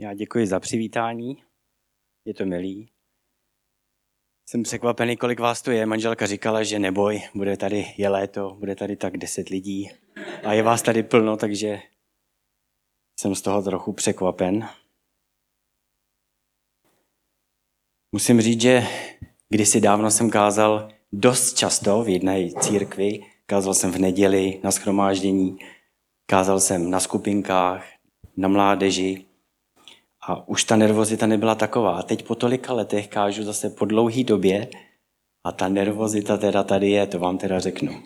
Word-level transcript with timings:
Já 0.00 0.14
děkuji 0.14 0.46
za 0.46 0.60
přivítání, 0.60 1.42
je 2.24 2.34
to 2.34 2.46
milý. 2.46 2.90
Jsem 4.48 4.62
překvapený, 4.62 5.16
kolik 5.16 5.40
vás 5.40 5.62
tu 5.62 5.70
je. 5.70 5.86
Manželka 5.86 6.26
říkala, 6.26 6.62
že 6.62 6.78
neboj, 6.78 7.22
bude 7.34 7.56
tady, 7.56 7.94
je 7.96 8.08
léto, 8.08 8.56
bude 8.58 8.76
tady 8.76 8.96
tak 8.96 9.16
deset 9.16 9.48
lidí 9.48 9.90
a 10.44 10.52
je 10.52 10.62
vás 10.62 10.82
tady 10.82 11.02
plno, 11.02 11.36
takže 11.36 11.82
jsem 13.20 13.34
z 13.34 13.42
toho 13.42 13.62
trochu 13.62 13.92
překvapen. 13.92 14.68
Musím 18.12 18.40
říct, 18.40 18.60
že 18.60 18.82
kdysi 19.48 19.80
dávno 19.80 20.10
jsem 20.10 20.30
kázal 20.30 20.88
dost 21.12 21.58
často 21.58 22.02
v 22.02 22.08
jedné 22.08 22.50
církvi. 22.50 23.20
Kázal 23.46 23.74
jsem 23.74 23.92
v 23.92 23.98
neděli 23.98 24.60
na 24.64 24.70
schromáždění, 24.70 25.58
kázal 26.26 26.60
jsem 26.60 26.90
na 26.90 27.00
skupinkách, 27.00 27.86
na 28.36 28.48
mládeži, 28.48 29.29
a 30.22 30.48
už 30.48 30.64
ta 30.64 30.76
nervozita 30.76 31.26
nebyla 31.26 31.54
taková. 31.54 31.98
A 31.98 32.02
teď 32.02 32.26
po 32.26 32.34
tolika 32.34 32.72
letech 32.72 33.08
kážu 33.08 33.42
zase 33.42 33.70
po 33.70 33.84
dlouhý 33.84 34.24
době 34.24 34.68
a 35.46 35.52
ta 35.52 35.68
nervozita 35.68 36.36
teda 36.36 36.62
tady 36.62 36.90
je, 36.90 37.06
to 37.06 37.18
vám 37.18 37.38
teda 37.38 37.60
řeknu. 37.60 38.02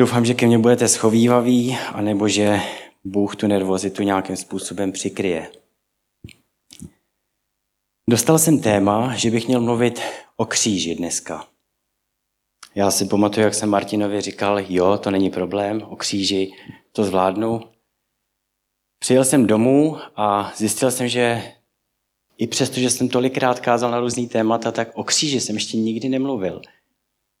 Doufám, 0.00 0.24
že 0.24 0.34
ke 0.34 0.46
mně 0.46 0.58
budete 0.58 0.88
schovývaví, 0.88 1.76
anebo 1.92 2.28
že 2.28 2.60
Bůh 3.04 3.36
tu 3.36 3.46
nervozitu 3.46 4.02
nějakým 4.02 4.36
způsobem 4.36 4.92
přikryje. 4.92 5.50
Dostal 8.10 8.38
jsem 8.38 8.60
téma, 8.60 9.14
že 9.14 9.30
bych 9.30 9.48
měl 9.48 9.60
mluvit 9.60 10.00
o 10.36 10.46
kříži 10.46 10.94
dneska. 10.94 11.46
Já 12.74 12.90
si 12.90 13.06
pamatuju, 13.06 13.44
jak 13.44 13.54
jsem 13.54 13.68
Martinovi 13.68 14.20
říkal, 14.20 14.60
jo, 14.68 14.98
to 14.98 15.10
není 15.10 15.30
problém, 15.30 15.82
o 15.82 15.96
kříži 15.96 16.52
to 16.92 17.04
zvládnu. 17.04 17.60
Přijel 18.98 19.24
jsem 19.24 19.46
domů 19.46 19.96
a 20.16 20.52
zjistil 20.56 20.90
jsem, 20.90 21.08
že 21.08 21.52
i 22.38 22.46
přesto, 22.46 22.80
že 22.80 22.90
jsem 22.90 23.08
tolikrát 23.08 23.60
kázal 23.60 23.90
na 23.90 24.00
různý 24.00 24.28
témata, 24.28 24.72
tak 24.72 24.88
o 24.94 25.04
kříži 25.04 25.40
jsem 25.40 25.54
ještě 25.54 25.76
nikdy 25.76 26.08
nemluvil. 26.08 26.62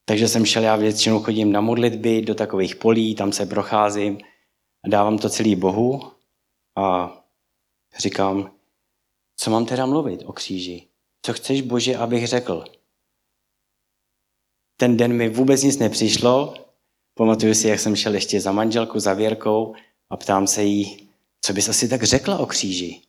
Takže 0.04 0.28
jsem 0.28 0.46
šel, 0.46 0.62
já 0.62 0.76
většinou 0.76 1.20
chodím 1.22 1.52
na 1.52 1.60
modlitby 1.60 2.22
do 2.22 2.34
takových 2.34 2.76
polí, 2.76 3.14
tam 3.14 3.32
se 3.32 3.46
procházím 3.46 4.18
a 4.84 4.88
dávám 4.88 5.18
to 5.18 5.30
celý 5.30 5.56
Bohu 5.56 6.12
a 6.76 7.16
říkám, 7.98 8.50
co 9.36 9.50
mám 9.50 9.66
teda 9.66 9.86
mluvit 9.86 10.22
o 10.26 10.32
kříži? 10.32 10.88
Co 11.22 11.32
chceš, 11.32 11.62
Bože, 11.62 11.96
abych 11.96 12.26
řekl? 12.26 12.64
Ten 14.76 14.96
den 14.96 15.12
mi 15.12 15.28
vůbec 15.28 15.62
nic 15.62 15.78
nepřišlo. 15.78 16.54
Pamatuju 17.14 17.54
si, 17.54 17.68
jak 17.68 17.80
jsem 17.80 17.96
šel 17.96 18.14
ještě 18.14 18.40
za 18.40 18.52
manželku, 18.52 19.00
za 19.00 19.14
Věrkou 19.14 19.74
a 20.10 20.16
ptám 20.16 20.46
se 20.46 20.62
jí, 20.62 21.05
co 21.46 21.52
bys 21.52 21.68
asi 21.68 21.88
tak 21.88 22.02
řekla 22.02 22.38
o 22.38 22.46
kříži? 22.46 23.02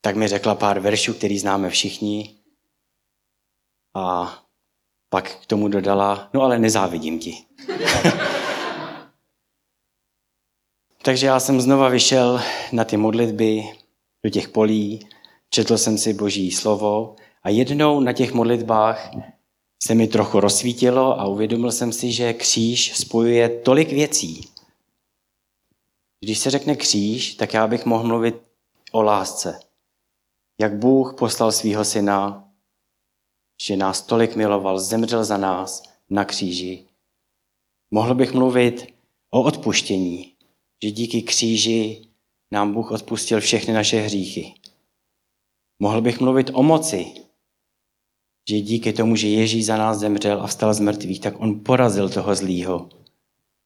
Tak 0.00 0.16
mi 0.16 0.28
řekla 0.28 0.54
pár 0.54 0.80
veršů, 0.80 1.14
který 1.14 1.38
známe 1.38 1.70
všichni. 1.70 2.34
A 3.94 4.38
pak 5.08 5.42
k 5.42 5.46
tomu 5.46 5.68
dodala, 5.68 6.30
no 6.34 6.42
ale 6.42 6.58
nezávidím 6.58 7.18
ti. 7.18 7.36
Takže 11.02 11.26
já 11.26 11.40
jsem 11.40 11.60
znova 11.60 11.88
vyšel 11.88 12.40
na 12.72 12.84
ty 12.84 12.96
modlitby, 12.96 13.62
do 14.24 14.30
těch 14.30 14.48
polí, 14.48 15.08
četl 15.50 15.78
jsem 15.78 15.98
si 15.98 16.14
boží 16.14 16.50
slovo 16.50 17.16
a 17.42 17.48
jednou 17.48 18.00
na 18.00 18.12
těch 18.12 18.32
modlitbách 18.32 19.10
se 19.82 19.94
mi 19.94 20.08
trochu 20.08 20.40
rozsvítilo 20.40 21.20
a 21.20 21.26
uvědomil 21.26 21.72
jsem 21.72 21.92
si, 21.92 22.12
že 22.12 22.32
kříž 22.32 22.96
spojuje 22.96 23.48
tolik 23.48 23.92
věcí. 23.92 24.51
Když 26.24 26.38
se 26.38 26.50
řekne 26.50 26.76
kříž, 26.76 27.34
tak 27.34 27.54
já 27.54 27.66
bych 27.66 27.86
mohl 27.86 28.08
mluvit 28.08 28.34
o 28.92 29.02
lásce. 29.02 29.60
Jak 30.60 30.74
Bůh 30.74 31.14
poslal 31.18 31.52
svého 31.52 31.84
syna, 31.84 32.48
že 33.62 33.76
nás 33.76 34.02
tolik 34.02 34.36
miloval, 34.36 34.78
zemřel 34.78 35.24
za 35.24 35.36
nás 35.36 35.82
na 36.10 36.24
kříži. 36.24 36.86
Mohl 37.90 38.14
bych 38.14 38.32
mluvit 38.32 38.94
o 39.30 39.42
odpuštění, 39.42 40.32
že 40.82 40.90
díky 40.90 41.22
kříži 41.22 42.08
nám 42.50 42.72
Bůh 42.72 42.90
odpustil 42.90 43.40
všechny 43.40 43.74
naše 43.74 44.00
hříchy. 44.00 44.54
Mohl 45.78 46.00
bych 46.00 46.20
mluvit 46.20 46.50
o 46.54 46.62
moci, 46.62 47.06
že 48.48 48.60
díky 48.60 48.92
tomu, 48.92 49.16
že 49.16 49.28
Ježíš 49.28 49.66
za 49.66 49.76
nás 49.76 49.98
zemřel 49.98 50.42
a 50.42 50.46
vstal 50.46 50.74
z 50.74 50.80
mrtvých, 50.80 51.20
tak 51.20 51.40
on 51.40 51.64
porazil 51.64 52.08
toho 52.08 52.34
zlýho 52.34 53.01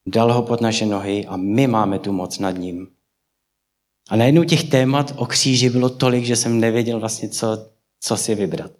dal 0.06 0.32
ho 0.32 0.42
pod 0.42 0.60
naše 0.60 0.86
nohy 0.86 1.26
a 1.26 1.36
my 1.36 1.66
máme 1.66 1.98
tu 1.98 2.12
moc 2.12 2.38
nad 2.38 2.50
ním. 2.50 2.88
A 4.08 4.16
najednou 4.16 4.44
těch 4.44 4.64
témat 4.64 5.14
o 5.16 5.26
kříži 5.26 5.70
bylo 5.70 5.88
tolik, 5.88 6.24
že 6.24 6.36
jsem 6.36 6.60
nevěděl 6.60 7.00
vlastně, 7.00 7.28
co, 7.28 7.68
co 8.00 8.16
si 8.16 8.34
vybrat. 8.34 8.70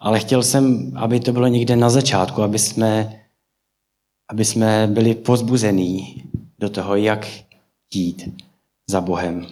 Ale 0.00 0.20
chtěl 0.20 0.42
jsem, 0.42 0.92
aby 0.96 1.20
to 1.20 1.32
bylo 1.32 1.46
někde 1.46 1.76
na 1.76 1.90
začátku, 1.90 2.42
aby 2.42 2.58
jsme, 2.58 3.20
aby 4.28 4.44
jsme 4.44 4.86
byli 4.86 5.14
pozbuzení 5.14 6.24
do 6.58 6.70
toho, 6.70 6.96
jak 6.96 7.28
jít 7.94 8.28
za 8.86 9.00
Bohem. 9.00 9.46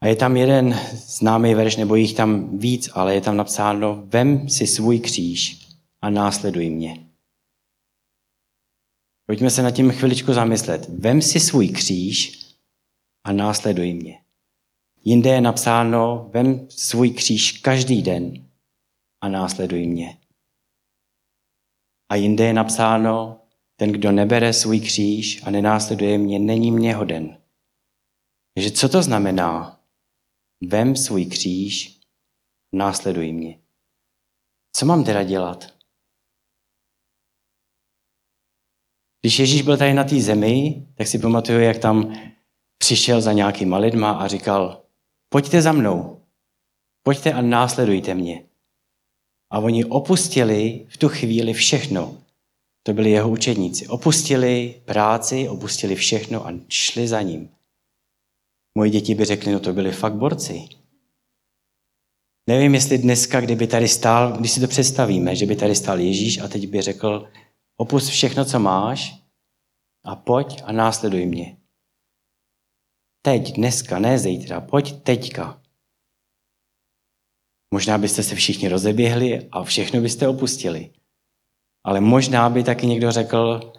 A 0.00 0.06
je 0.06 0.16
tam 0.16 0.36
jeden 0.36 0.80
známý 0.92 1.54
verš, 1.54 1.76
nebo 1.76 1.94
jich 1.94 2.14
tam 2.14 2.58
víc, 2.58 2.90
ale 2.92 3.14
je 3.14 3.20
tam 3.20 3.36
napsáno, 3.36 4.02
vem 4.04 4.48
si 4.48 4.66
svůj 4.66 4.98
kříž 4.98 5.66
a 6.02 6.10
následuj 6.10 6.70
mě. 6.70 7.05
Pojďme 9.26 9.50
se 9.50 9.62
nad 9.62 9.70
tím 9.70 9.90
chviličku 9.90 10.32
zamyslet. 10.32 10.88
Vem 10.88 11.22
si 11.22 11.40
svůj 11.40 11.68
kříž 11.68 12.40
a 13.24 13.32
následuj 13.32 13.94
mě. 13.94 14.22
Jinde 15.04 15.30
je 15.30 15.40
napsáno, 15.40 16.30
vem 16.32 16.66
svůj 16.70 17.10
kříž 17.10 17.52
každý 17.52 18.02
den 18.02 18.48
a 19.20 19.28
následuj 19.28 19.86
mě. 19.86 20.18
A 22.08 22.14
jinde 22.14 22.44
je 22.44 22.52
napsáno, 22.52 23.40
ten, 23.76 23.92
kdo 23.92 24.12
nebere 24.12 24.52
svůj 24.52 24.80
kříž 24.80 25.42
a 25.42 25.50
nenásleduje 25.50 26.18
mě, 26.18 26.38
není 26.38 26.72
mě 26.72 26.94
hoden. 26.94 27.38
Takže 28.54 28.70
co 28.70 28.88
to 28.88 29.02
znamená? 29.02 29.80
Vem 30.64 30.96
svůj 30.96 31.26
kříž, 31.26 32.00
následuj 32.72 33.32
mě. 33.32 33.60
Co 34.72 34.86
mám 34.86 35.04
teda 35.04 35.22
dělat? 35.22 35.75
Když 39.26 39.38
Ježíš 39.38 39.62
byl 39.62 39.76
tady 39.76 39.94
na 39.94 40.04
té 40.04 40.20
zemi, 40.20 40.86
tak 40.94 41.06
si 41.06 41.18
pamatuju, 41.18 41.60
jak 41.60 41.78
tam 41.78 42.16
přišel 42.78 43.20
za 43.20 43.32
nějakýma 43.32 43.78
lidma 43.78 44.10
a 44.10 44.28
říkal, 44.28 44.82
pojďte 45.28 45.62
za 45.62 45.72
mnou, 45.72 46.20
pojďte 47.02 47.32
a 47.32 47.40
následujte 47.40 48.14
mě. 48.14 48.42
A 49.50 49.58
oni 49.58 49.84
opustili 49.84 50.86
v 50.88 50.96
tu 50.96 51.08
chvíli 51.08 51.52
všechno. 51.52 52.16
To 52.82 52.92
byli 52.92 53.10
jeho 53.10 53.30
učedníci. 53.30 53.86
Opustili 53.86 54.82
práci, 54.84 55.48
opustili 55.48 55.94
všechno 55.94 56.46
a 56.46 56.52
šli 56.68 57.08
za 57.08 57.22
ním. 57.22 57.48
Moji 58.78 58.90
děti 58.90 59.14
by 59.14 59.24
řekli, 59.24 59.52
no 59.52 59.60
to 59.60 59.72
byli 59.72 59.92
fakt 59.92 60.14
borci. 60.14 60.68
Nevím, 62.48 62.74
jestli 62.74 62.98
dneska, 62.98 63.40
kdyby 63.40 63.66
tady 63.66 63.88
stál, 63.88 64.32
když 64.32 64.52
si 64.52 64.60
to 64.60 64.68
představíme, 64.68 65.36
že 65.36 65.46
by 65.46 65.56
tady 65.56 65.74
stál 65.74 66.00
Ježíš 66.00 66.38
a 66.38 66.48
teď 66.48 66.68
by 66.68 66.82
řekl, 66.82 67.28
Opust 67.76 68.08
všechno, 68.08 68.44
co 68.44 68.60
máš 68.60 69.14
a 70.04 70.16
pojď 70.16 70.62
a 70.64 70.72
následuj 70.72 71.26
mě. 71.26 71.56
Teď, 73.22 73.52
dneska, 73.52 73.98
ne 73.98 74.18
zítra, 74.18 74.60
pojď 74.60 75.02
teďka. 75.02 75.62
Možná 77.74 77.98
byste 77.98 78.22
se 78.22 78.34
všichni 78.34 78.68
rozeběhli 78.68 79.48
a 79.52 79.64
všechno 79.64 80.00
byste 80.00 80.28
opustili. 80.28 80.92
Ale 81.84 82.00
možná 82.00 82.50
by 82.50 82.64
taky 82.64 82.86
někdo 82.86 83.12
řekl, 83.12 83.72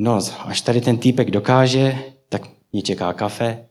no, 0.00 0.18
až 0.38 0.60
tady 0.60 0.80
ten 0.80 0.98
týpek 0.98 1.30
dokáže, 1.30 2.12
tak 2.28 2.42
mě 2.72 2.82
čeká 2.82 3.12
kafe, 3.12 3.68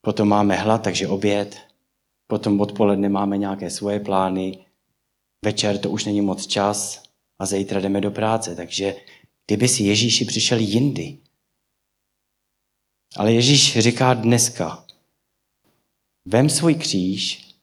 potom 0.00 0.28
máme 0.28 0.56
hlad, 0.56 0.82
takže 0.82 1.08
oběd, 1.08 1.60
potom 2.26 2.60
odpoledne 2.60 3.08
máme 3.08 3.38
nějaké 3.38 3.70
svoje 3.70 4.00
plány, 4.00 4.66
večer 5.44 5.78
to 5.78 5.90
už 5.90 6.04
není 6.04 6.20
moc 6.20 6.46
čas, 6.46 7.03
a 7.38 7.46
zítra 7.46 7.80
jdeme 7.80 8.00
do 8.00 8.10
práce. 8.10 8.56
Takže 8.56 8.94
kdyby 9.46 9.68
si 9.68 9.82
Ježíši 9.82 10.24
přišel 10.24 10.58
jindy. 10.58 11.18
Ale 13.16 13.32
Ježíš 13.32 13.78
říká 13.78 14.14
dneska, 14.14 14.84
vem 16.24 16.50
svůj 16.50 16.74
kříž 16.74 17.54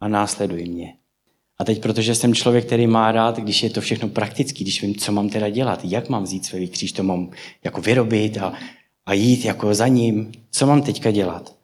a 0.00 0.08
následuj 0.08 0.64
mě. 0.64 0.96
A 1.58 1.64
teď, 1.64 1.82
protože 1.82 2.14
jsem 2.14 2.34
člověk, 2.34 2.66
který 2.66 2.86
má 2.86 3.12
rád, 3.12 3.38
když 3.38 3.62
je 3.62 3.70
to 3.70 3.80
všechno 3.80 4.08
praktický, 4.08 4.64
když 4.64 4.82
vím, 4.82 4.94
co 4.94 5.12
mám 5.12 5.28
teda 5.28 5.48
dělat, 5.48 5.80
jak 5.84 6.08
mám 6.08 6.22
vzít 6.22 6.46
svůj 6.46 6.68
kříž, 6.68 6.92
to 6.92 7.02
mám 7.02 7.30
jako 7.64 7.80
vyrobit 7.80 8.38
a, 8.38 8.54
a 9.06 9.12
jít 9.12 9.44
jako 9.44 9.74
za 9.74 9.88
ním, 9.88 10.32
co 10.50 10.66
mám 10.66 10.82
teďka 10.82 11.10
dělat. 11.10 11.59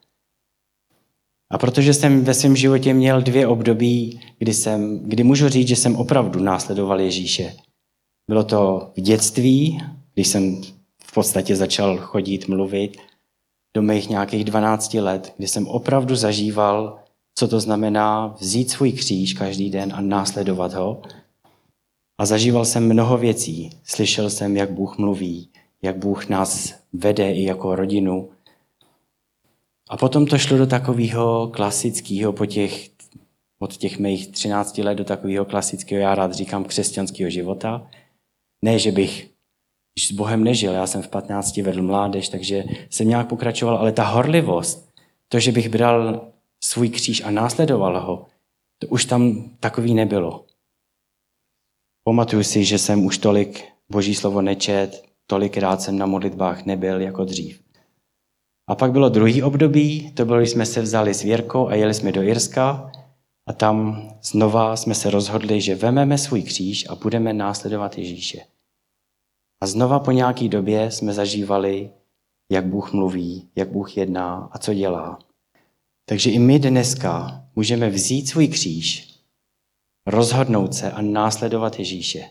A 1.51 1.57
protože 1.57 1.93
jsem 1.93 2.23
ve 2.23 2.33
svém 2.33 2.55
životě 2.55 2.93
měl 2.93 3.21
dvě 3.21 3.47
období, 3.47 4.19
kdy, 4.39 4.53
jsem, 4.53 4.99
kdy 4.99 5.23
můžu 5.23 5.49
říct, 5.49 5.67
že 5.67 5.75
jsem 5.75 5.95
opravdu 5.95 6.39
následoval 6.39 6.99
Ježíše. 6.99 7.53
Bylo 8.29 8.43
to 8.43 8.91
v 8.97 9.01
dětství, 9.01 9.81
když 10.13 10.27
jsem 10.27 10.61
v 11.03 11.13
podstatě 11.13 11.55
začal 11.55 11.97
chodit, 11.97 12.47
mluvit 12.47 12.97
do 13.75 13.81
mých 13.81 14.09
nějakých 14.09 14.43
12 14.43 14.93
let, 14.93 15.33
kdy 15.37 15.47
jsem 15.47 15.67
opravdu 15.67 16.15
zažíval, 16.15 16.99
co 17.35 17.47
to 17.47 17.59
znamená 17.59 18.35
vzít 18.39 18.71
svůj 18.71 18.91
kříž 18.91 19.33
každý 19.33 19.69
den 19.69 19.93
a 19.95 20.01
následovat 20.01 20.73
ho. 20.73 21.01
A 22.19 22.25
zažíval 22.25 22.65
jsem 22.65 22.89
mnoho 22.89 23.17
věcí. 23.17 23.69
Slyšel 23.83 24.29
jsem, 24.29 24.57
jak 24.57 24.71
Bůh 24.71 24.97
mluví, 24.97 25.49
jak 25.81 25.97
Bůh 25.97 26.29
nás 26.29 26.73
vede 26.93 27.31
i 27.31 27.43
jako 27.43 27.75
rodinu. 27.75 28.29
A 29.89 29.97
potom 29.97 30.25
to 30.25 30.37
šlo 30.37 30.57
do 30.57 30.67
takového 30.67 31.47
klasického, 31.47 32.33
po 32.33 32.45
těch, 32.45 32.89
od 33.59 33.77
těch 33.77 33.99
mých 33.99 34.31
13 34.31 34.77
let 34.77 34.95
do 34.95 35.03
takového 35.03 35.45
klasického, 35.45 36.01
já 36.01 36.15
rád 36.15 36.33
říkám, 36.33 36.63
křesťanského 36.63 37.29
života. 37.29 37.89
Ne, 38.61 38.79
že 38.79 38.91
bych 38.91 39.29
s 39.99 40.11
Bohem 40.11 40.43
nežil, 40.43 40.73
já 40.73 40.87
jsem 40.87 41.01
v 41.01 41.07
15 41.07 41.57
vedl 41.57 41.81
mládež, 41.81 42.29
takže 42.29 42.63
jsem 42.89 43.07
nějak 43.07 43.27
pokračoval, 43.27 43.77
ale 43.77 43.91
ta 43.91 44.03
horlivost, 44.03 44.89
to, 45.29 45.39
že 45.39 45.51
bych 45.51 45.69
bral 45.69 46.31
svůj 46.63 46.89
kříž 46.89 47.23
a 47.23 47.31
následoval 47.31 48.01
ho, 48.05 48.25
to 48.79 48.87
už 48.87 49.05
tam 49.05 49.51
takový 49.59 49.93
nebylo. 49.93 50.45
Pamatuju 52.03 52.43
si, 52.43 52.65
že 52.65 52.77
jsem 52.77 53.05
už 53.05 53.17
tolik 53.17 53.63
boží 53.89 54.15
slovo 54.15 54.41
nečet, 54.41 55.03
tolikrát 55.27 55.81
jsem 55.81 55.97
na 55.97 56.05
modlitbách 56.05 56.65
nebyl 56.65 57.01
jako 57.01 57.25
dřív. 57.25 57.66
A 58.67 58.75
pak 58.75 58.91
bylo 58.91 59.09
druhý 59.09 59.43
období, 59.43 60.11
to 60.11 60.25
bylo, 60.25 60.37
když 60.37 60.49
jsme 60.49 60.65
se 60.65 60.81
vzali 60.81 61.13
s 61.13 61.23
Věrkou 61.23 61.67
a 61.67 61.75
jeli 61.75 61.93
jsme 61.93 62.11
do 62.11 62.21
Irska 62.21 62.91
a 63.47 63.53
tam 63.53 64.07
znova 64.23 64.75
jsme 64.75 64.95
se 64.95 65.09
rozhodli, 65.09 65.61
že 65.61 65.75
vememe 65.75 66.17
svůj 66.17 66.41
kříž 66.43 66.89
a 66.89 66.95
budeme 66.95 67.33
následovat 67.33 67.97
Ježíše. 67.97 68.39
A 69.61 69.67
znova 69.67 69.99
po 69.99 70.11
nějaké 70.11 70.47
době 70.47 70.91
jsme 70.91 71.13
zažívali, 71.13 71.89
jak 72.51 72.65
Bůh 72.65 72.93
mluví, 72.93 73.49
jak 73.55 73.69
Bůh 73.69 73.97
jedná 73.97 74.49
a 74.51 74.57
co 74.57 74.73
dělá. 74.73 75.19
Takže 76.05 76.31
i 76.31 76.39
my 76.39 76.59
dneska 76.59 77.43
můžeme 77.55 77.89
vzít 77.89 78.27
svůj 78.27 78.47
kříž, 78.47 79.13
rozhodnout 80.05 80.73
se 80.73 80.91
a 80.91 81.01
následovat 81.01 81.79
Ježíše. 81.79 82.29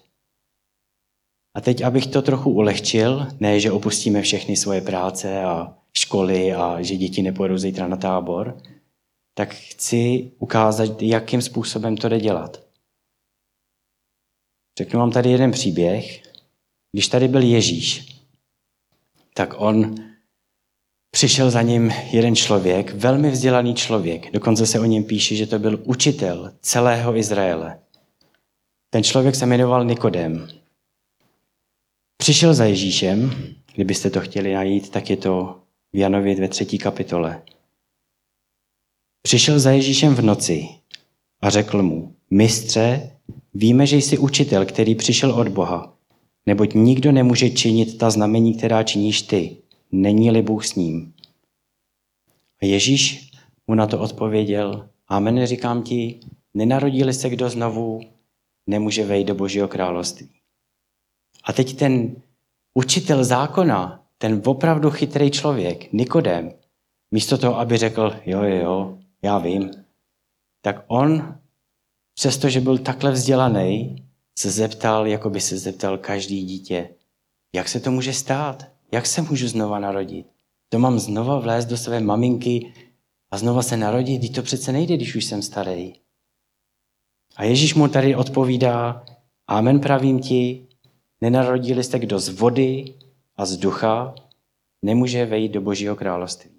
A 1.55 1.61
teď, 1.61 1.83
abych 1.83 2.07
to 2.07 2.23
trochu 2.23 2.51
ulehčil, 2.51 3.27
ne, 3.41 3.61
že 3.61 3.73
opustíme 3.73 4.23
všechny 4.23 4.57
svoje 4.57 4.81
práce 4.81 5.45
a 5.45 5.79
školy 5.97 6.55
a 6.55 6.83
že 6.83 6.97
děti 6.97 7.23
nepůjdou 7.23 7.59
zítra 7.59 7.89
na 7.89 7.97
tábor, 7.97 8.63
tak 9.35 9.55
chci 9.55 10.33
ukázat, 10.39 11.03
jakým 11.03 11.43
způsobem 11.43 11.97
to 11.97 12.09
jde 12.09 12.21
dělat. 12.21 12.63
Řeknu 14.79 15.01
vám 15.01 15.11
tady 15.11 15.31
jeden 15.31 15.51
příběh. 15.51 16.23
Když 16.93 17.09
tady 17.09 17.29
byl 17.29 17.43
Ježíš, 17.43 18.17
tak 19.35 19.55
on 19.61 19.95
přišel 21.11 21.51
za 21.51 21.63
ním 21.63 21.93
jeden 22.13 22.37
člověk, 22.37 22.95
velmi 22.95 23.31
vzdělaný 23.31 23.75
člověk. 23.75 24.33
Dokonce 24.33 24.67
se 24.67 24.81
o 24.81 24.85
něm 24.85 25.05
píše, 25.05 25.37
že 25.37 25.47
to 25.47 25.59
byl 25.59 25.81
učitel 25.85 26.53
celého 26.61 27.17
Izraele. 27.17 27.81
Ten 28.91 29.03
člověk 29.03 29.35
se 29.35 29.47
jmenoval 29.47 29.85
Nikodem. 29.85 30.49
Přišel 32.17 32.55
za 32.55 32.65
Ježíšem, 32.65 33.31
kdybyste 33.75 34.11
to 34.11 34.21
chtěli 34.21 34.55
najít, 34.55 34.91
tak 34.91 35.11
je 35.11 35.17
to 35.17 35.66
v 35.93 35.99
Janově 35.99 36.35
ve 36.35 36.49
třetí 36.49 36.79
kapitole. 36.79 37.43
Přišel 39.23 39.61
za 39.61 39.71
Ježíšem 39.71 40.15
v 40.15 40.23
noci 40.23 40.69
a 41.41 41.51
řekl 41.51 41.83
mu, 41.83 42.17
mistře, 42.31 43.11
víme, 43.55 43.87
že 43.87 43.97
jsi 43.97 44.19
učitel, 44.19 44.67
který 44.67 44.95
přišel 44.95 45.33
od 45.33 45.49
Boha, 45.49 45.97
neboť 46.47 46.75
nikdo 46.75 47.13
nemůže 47.13 47.51
činit 47.51 47.99
ta 47.99 48.11
znamení, 48.11 48.55
která 48.55 48.83
činíš 48.83 49.23
ty, 49.23 49.57
není-li 49.93 50.43
Bůh 50.43 50.67
s 50.67 50.75
ním. 50.75 51.15
A 52.63 52.67
Ježíš 52.67 53.31
mu 53.67 53.75
na 53.75 53.87
to 53.87 54.01
odpověděl, 54.01 54.89
amen, 55.09 55.47
říkám 55.47 55.83
ti, 55.83 56.21
nenarodili 56.55 57.15
se 57.15 57.31
kdo 57.31 57.51
znovu, 57.51 58.01
nemůže 58.67 59.07
vejít 59.07 59.27
do 59.27 59.35
Božího 59.35 59.69
království. 59.69 60.29
A 61.45 61.53
teď 61.53 61.77
ten 61.77 62.23
učitel 62.75 63.25
zákona, 63.25 64.06
ten 64.19 64.43
opravdu 64.45 64.91
chytrý 64.91 65.31
člověk, 65.31 65.93
Nikodem, 65.93 66.53
místo 67.11 67.39
toho, 67.39 67.59
aby 67.59 67.77
řekl, 67.77 68.13
jo, 68.27 68.43
jo, 68.43 68.57
jo, 68.57 68.99
já 69.23 69.39
vím, 69.39 69.71
tak 70.63 70.85
on, 70.87 71.39
přestože 72.15 72.61
byl 72.61 72.79
takhle 72.79 73.11
vzdělaný, 73.11 74.03
se 74.39 74.51
zeptal, 74.51 75.07
jako 75.07 75.31
by 75.31 75.41
se 75.41 75.59
zeptal 75.59 75.99
každý 75.99 76.45
dítě, 76.45 76.89
jak 77.55 77.69
se 77.69 77.81
to 77.81 77.91
může 77.91 78.13
stát? 78.13 78.67
Jak 78.93 79.07
se 79.07 79.23
můžu 79.23 79.49
znova 79.49 79.79
narodit? 79.79 80.27
To 80.69 80.79
mám 80.79 80.99
znova 80.99 81.39
vlézt 81.39 81.69
do 81.69 81.77
své 81.77 82.01
maminky 82.01 82.73
a 83.31 83.39
znova 83.39 83.63
se 83.63 83.77
narodit? 83.77 84.21
Teď 84.21 84.35
to 84.35 84.43
přece 84.43 84.73
nejde, 84.73 84.97
když 84.97 85.15
už 85.15 85.25
jsem 85.25 85.43
starý. 85.43 85.93
A 87.37 87.45
Ježíš 87.45 87.75
mu 87.75 87.89
tady 87.89 88.17
odpovídá, 88.17 89.05
amen 89.47 89.81
pravím 89.81 90.21
ti, 90.21 90.67
nenarodili 91.21 91.85
jste 91.85 91.99
kdo 91.99 92.19
z 92.19 92.29
vody 92.29 92.95
a 93.37 93.47
z 93.47 93.57
ducha, 93.57 94.15
nemůže 94.83 95.27
vejít 95.27 95.53
do 95.53 95.61
Božího 95.61 95.97
království. 95.97 96.51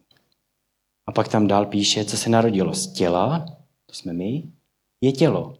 A 1.08 1.12
pak 1.12 1.28
tam 1.28 1.48
dál 1.48 1.66
píše, 1.66 2.06
co 2.06 2.18
se 2.18 2.30
narodilo 2.30 2.74
z 2.74 2.94
těla, 2.94 3.46
to 3.86 3.94
jsme 3.94 4.14
my, 4.14 4.44
je 5.02 5.12
tělo. 5.12 5.58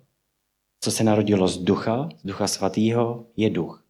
Co 0.80 0.92
se 0.92 1.04
narodilo 1.04 1.48
z 1.48 1.58
ducha, 1.58 2.10
z 2.20 2.24
ducha 2.24 2.48
svatého, 2.48 3.26
je 3.38 3.50
duch. 3.50 3.84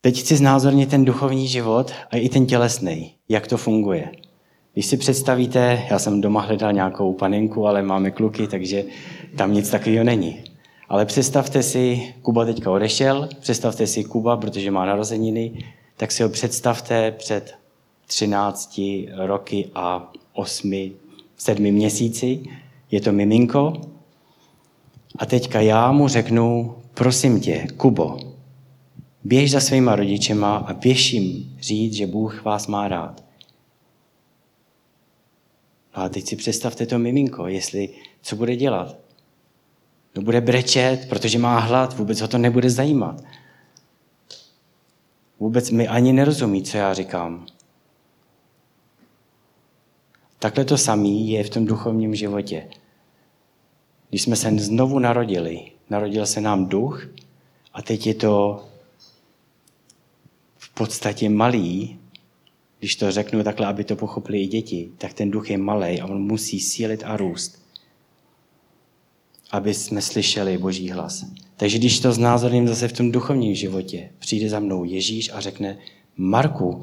Teď 0.00 0.20
chci 0.20 0.36
znázornit 0.36 0.90
ten 0.90 1.04
duchovní 1.04 1.48
život 1.48 1.92
a 2.10 2.16
i 2.16 2.28
ten 2.28 2.46
tělesný, 2.46 3.14
jak 3.28 3.46
to 3.46 3.56
funguje. 3.56 4.12
Když 4.72 4.86
si 4.86 4.96
představíte, 4.96 5.86
já 5.90 5.98
jsem 5.98 6.20
doma 6.20 6.40
hledal 6.40 6.72
nějakou 6.72 7.12
panenku, 7.12 7.66
ale 7.66 7.82
máme 7.82 8.10
kluky, 8.10 8.46
takže 8.46 8.84
tam 9.36 9.52
nic 9.52 9.70
takového 9.70 10.04
není. 10.04 10.49
Ale 10.90 11.06
představte 11.06 11.62
si, 11.62 12.14
Kuba 12.22 12.44
teďka 12.44 12.70
odešel, 12.70 13.28
představte 13.40 13.86
si 13.86 14.04
Kuba, 14.04 14.36
protože 14.36 14.70
má 14.70 14.86
narozeniny, 14.86 15.64
tak 15.96 16.12
si 16.12 16.22
ho 16.22 16.28
představte 16.28 17.12
před 17.12 17.54
13 18.06 18.80
roky 19.16 19.70
a 19.74 20.12
8, 20.32 20.90
7 21.36 21.62
měsíci. 21.62 22.42
Je 22.90 23.00
to 23.00 23.12
miminko. 23.12 23.72
A 25.18 25.26
teďka 25.26 25.60
já 25.60 25.92
mu 25.92 26.08
řeknu, 26.08 26.76
prosím 26.94 27.40
tě, 27.40 27.66
Kubo, 27.76 28.18
běž 29.24 29.50
za 29.50 29.60
svýma 29.60 29.96
rodičema 29.96 30.56
a 30.56 30.74
běž 30.74 31.12
jim 31.12 31.56
říct, 31.60 31.94
že 31.94 32.06
Bůh 32.06 32.44
vás 32.44 32.66
má 32.66 32.88
rád. 32.88 33.24
A 35.94 36.08
teď 36.08 36.26
si 36.26 36.36
představte 36.36 36.86
to 36.86 36.98
miminko, 36.98 37.46
jestli, 37.46 37.88
co 38.22 38.36
bude 38.36 38.56
dělat. 38.56 39.09
No 40.16 40.22
bude 40.22 40.40
brečet, 40.40 41.06
protože 41.08 41.38
má 41.38 41.58
hlad, 41.58 41.98
vůbec 41.98 42.20
ho 42.20 42.28
to 42.28 42.38
nebude 42.38 42.70
zajímat. 42.70 43.22
Vůbec 45.40 45.70
mi 45.70 45.88
ani 45.88 46.12
nerozumí, 46.12 46.62
co 46.62 46.76
já 46.76 46.94
říkám. 46.94 47.46
Takhle 50.38 50.64
to 50.64 50.78
samý 50.78 51.30
je 51.30 51.44
v 51.44 51.50
tom 51.50 51.66
duchovním 51.66 52.14
životě. 52.14 52.68
Když 54.08 54.22
jsme 54.22 54.36
se 54.36 54.50
znovu 54.58 54.98
narodili, 54.98 55.72
narodil 55.90 56.26
se 56.26 56.40
nám 56.40 56.66
duch 56.66 57.08
a 57.72 57.82
teď 57.82 58.06
je 58.06 58.14
to 58.14 58.64
v 60.58 60.74
podstatě 60.74 61.28
malý, 61.28 61.98
když 62.78 62.96
to 62.96 63.10
řeknu 63.10 63.42
takhle, 63.44 63.66
aby 63.66 63.84
to 63.84 63.96
pochopili 63.96 64.40
i 64.40 64.46
děti, 64.46 64.90
tak 64.98 65.12
ten 65.12 65.30
duch 65.30 65.50
je 65.50 65.58
malý 65.58 66.00
a 66.00 66.06
on 66.06 66.22
musí 66.22 66.60
sílit 66.60 67.02
a 67.04 67.16
růst, 67.16 67.62
aby 69.50 69.74
jsme 69.74 70.02
slyšeli 70.02 70.58
Boží 70.58 70.90
hlas. 70.90 71.24
Takže 71.56 71.78
když 71.78 72.00
to 72.00 72.12
znázorním 72.12 72.68
zase 72.68 72.88
v 72.88 72.92
tom 72.92 73.12
duchovním 73.12 73.54
životě, 73.54 74.10
přijde 74.18 74.48
za 74.48 74.60
mnou 74.60 74.84
Ježíš 74.84 75.30
a 75.32 75.40
řekne, 75.40 75.78
Marku, 76.16 76.82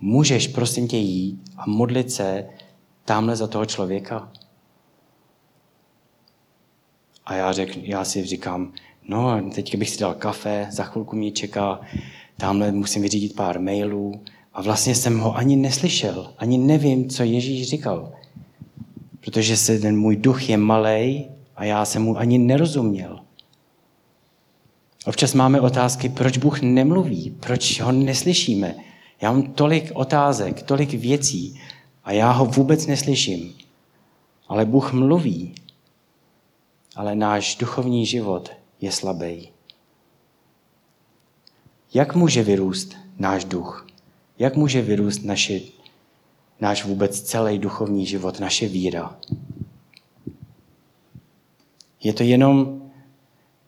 můžeš 0.00 0.48
prosím 0.48 0.88
tě 0.88 0.96
jít 0.96 1.40
a 1.56 1.64
modlit 1.66 2.12
se 2.12 2.46
tamhle 3.04 3.36
za 3.36 3.46
toho 3.46 3.64
člověka? 3.64 4.32
A 7.26 7.34
já, 7.34 7.52
řek, 7.52 7.76
já 7.76 8.04
si 8.04 8.24
říkám, 8.24 8.72
no, 9.08 9.50
teď 9.54 9.76
bych 9.76 9.90
si 9.90 10.00
dal 10.00 10.14
kafe, 10.14 10.66
za 10.70 10.84
chvilku 10.84 11.16
mě 11.16 11.30
čeká, 11.30 11.80
tamhle 12.36 12.72
musím 12.72 13.02
vyřídit 13.02 13.34
pár 13.36 13.60
mailů, 13.60 14.20
a 14.54 14.62
vlastně 14.62 14.94
jsem 14.94 15.18
ho 15.18 15.36
ani 15.36 15.56
neslyšel, 15.56 16.32
ani 16.38 16.58
nevím, 16.58 17.08
co 17.08 17.22
Ježíš 17.22 17.68
říkal. 17.68 18.12
Protože 19.20 19.56
se 19.56 19.78
ten 19.78 19.98
můj 19.98 20.16
duch 20.16 20.50
je 20.50 20.56
malý 20.56 21.28
a 21.58 21.64
já 21.64 21.84
jsem 21.84 22.02
mu 22.02 22.18
ani 22.18 22.38
nerozuměl. 22.38 23.20
Občas 25.06 25.34
máme 25.34 25.60
otázky, 25.60 26.08
proč 26.08 26.38
Bůh 26.38 26.62
nemluví, 26.62 27.36
proč 27.40 27.80
ho 27.80 27.92
neslyšíme. 27.92 28.74
Já 29.20 29.32
mám 29.32 29.42
tolik 29.42 29.90
otázek, 29.94 30.62
tolik 30.62 30.90
věcí 30.90 31.60
a 32.04 32.12
já 32.12 32.30
ho 32.30 32.46
vůbec 32.46 32.86
neslyším. 32.86 33.54
Ale 34.48 34.64
Bůh 34.64 34.92
mluví, 34.92 35.54
ale 36.96 37.14
náš 37.14 37.56
duchovní 37.56 38.06
život 38.06 38.50
je 38.80 38.92
slabý. 38.92 39.48
Jak 41.94 42.14
může 42.14 42.42
vyrůst 42.42 42.96
náš 43.18 43.44
duch? 43.44 43.86
Jak 44.38 44.56
může 44.56 44.82
vyrůst 44.82 45.24
naše, 45.24 45.60
náš 46.60 46.84
vůbec 46.84 47.20
celý 47.20 47.58
duchovní 47.58 48.06
život, 48.06 48.40
naše 48.40 48.68
víra? 48.68 49.16
Je 52.02 52.12
to 52.12 52.22
jenom, 52.22 52.82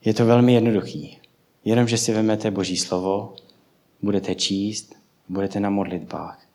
je 0.04 0.14
to 0.14 0.26
velmi 0.26 0.52
jednoduchý. 0.52 1.18
Jenom, 1.64 1.88
že 1.88 1.98
si 1.98 2.12
vezmete 2.12 2.50
Boží 2.50 2.76
slovo, 2.76 3.34
budete 4.02 4.34
číst, 4.34 4.94
budete 5.28 5.60
na 5.60 5.70
modlitbách. 5.70 6.46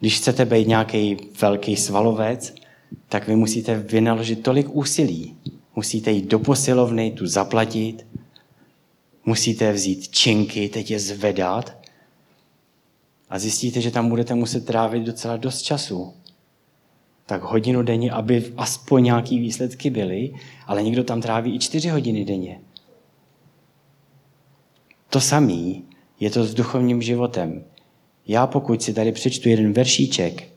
Když 0.00 0.18
chcete 0.18 0.44
být 0.44 0.68
nějaký 0.68 1.16
velký 1.40 1.76
svalovec, 1.76 2.54
tak 3.08 3.28
vy 3.28 3.36
musíte 3.36 3.78
vynaložit 3.78 4.42
tolik 4.42 4.66
úsilí. 4.70 5.36
Musíte 5.76 6.10
jít 6.10 6.26
do 6.26 6.38
posilovny, 6.38 7.10
tu 7.10 7.26
zaplatit, 7.26 8.06
musíte 9.24 9.72
vzít 9.72 10.08
činky, 10.08 10.68
teď 10.68 10.90
je 10.90 11.00
zvedat 11.00 11.76
a 13.30 13.38
zjistíte, 13.38 13.80
že 13.80 13.90
tam 13.90 14.08
budete 14.08 14.34
muset 14.34 14.66
trávit 14.66 15.02
docela 15.02 15.36
dost 15.36 15.62
času. 15.62 16.14
Tak 17.32 17.42
hodinu 17.42 17.82
denně, 17.82 18.12
aby 18.12 18.52
aspoň 18.56 19.04
nějaký 19.04 19.38
výsledky 19.38 19.90
byly, 19.90 20.32
ale 20.66 20.82
někdo 20.82 21.04
tam 21.04 21.20
tráví 21.20 21.54
i 21.54 21.58
čtyři 21.58 21.88
hodiny 21.88 22.24
denně. 22.24 22.60
To 25.10 25.20
samý 25.20 25.84
je 26.20 26.30
to 26.30 26.44
s 26.44 26.54
duchovním 26.54 27.02
životem. 27.02 27.64
Já 28.26 28.46
pokud 28.46 28.82
si 28.82 28.94
tady 28.94 29.12
přečtu 29.12 29.48
jeden 29.48 29.72
veršíček, 29.72 30.48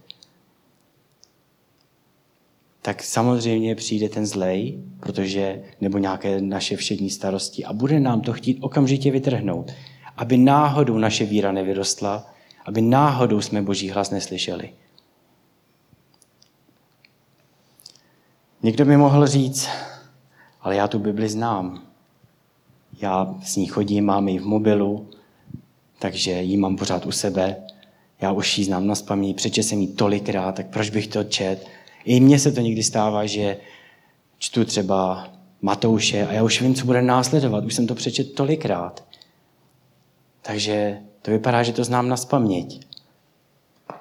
tak 2.82 3.04
samozřejmě 3.04 3.76
přijde 3.76 4.10
ten 4.10 4.26
zlej, 4.26 4.84
protože, 5.00 5.64
nebo 5.82 5.98
nějaké 5.98 6.42
naše 6.42 6.76
všední 6.78 7.10
starosti 7.10 7.66
a 7.66 7.74
bude 7.74 8.00
nám 8.00 8.22
to 8.22 8.34
chtít 8.34 8.58
okamžitě 8.62 9.12
vytrhnout, 9.12 9.72
aby 10.18 10.38
náhodou 10.38 10.98
naše 10.98 11.26
víra 11.26 11.52
nevyrostla, 11.52 12.34
aby 12.66 12.82
náhodou 12.82 13.42
jsme 13.42 13.62
Boží 13.62 13.90
hlas 13.90 14.12
neslyšeli. 14.12 14.70
Někdo 18.66 18.86
by 18.86 18.98
mohl 18.98 19.28
říct, 19.28 19.68
ale 20.62 20.76
já 20.76 20.88
tu 20.88 21.00
Bibli 21.00 21.30
znám. 21.30 21.84
Já 23.02 23.36
s 23.44 23.56
ní 23.56 23.68
chodím, 23.68 24.06
mám 24.06 24.28
ji 24.28 24.40
v 24.40 24.46
mobilu, 24.46 25.10
takže 26.00 26.32
ji 26.32 26.58
mám 26.58 26.76
pořád 26.76 27.06
u 27.06 27.12
sebe. 27.12 27.56
Já 28.22 28.32
už 28.32 28.58
ji 28.58 28.66
znám 28.66 28.88
na 28.88 28.96
spaměť, 28.96 29.36
přeče 29.36 29.64
jsem 29.64 29.80
ji 29.82 29.88
tolikrát, 29.88 30.56
tak 30.56 30.68
proč 30.68 30.90
bych 30.90 31.08
to 31.08 31.24
čet? 31.24 31.68
I 32.06 32.20
mně 32.20 32.40
se 32.40 32.52
to 32.52 32.62
někdy 32.62 32.84
stává, 32.84 33.26
že 33.26 33.58
čtu 34.38 34.66
třeba 34.66 35.28
Matouše 35.62 36.28
a 36.28 36.34
já 36.34 36.44
už 36.44 36.62
vím, 36.62 36.76
co 36.76 36.86
bude 36.86 37.02
následovat. 37.02 37.66
Už 37.66 37.74
jsem 37.74 37.88
to 37.88 37.96
přečet 37.96 38.34
tolikrát. 38.34 39.04
Takže 40.42 40.98
to 41.22 41.32
vypadá, 41.32 41.64
že 41.64 41.74
to 41.74 41.84
znám 41.84 42.10
na 42.10 42.18
spaměť. 42.18 42.86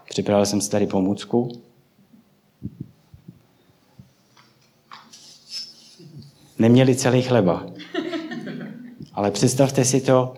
Připravil 0.09 0.47
jsem 0.47 0.61
si 0.61 0.71
tady 0.71 0.87
pomůcku. 0.87 1.61
Neměli 6.59 6.97
celý 6.97 7.23
chleba. 7.23 7.67
Ale 9.13 9.31
představte 9.31 9.85
si 9.85 10.01
to, 10.01 10.35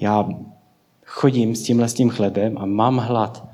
já 0.00 0.28
chodím 1.06 1.56
s 1.56 1.62
tímhle 1.62 1.88
s 1.88 1.94
tím 1.94 2.10
chlebem 2.10 2.58
a 2.58 2.66
mám 2.66 2.96
hlad. 2.96 3.48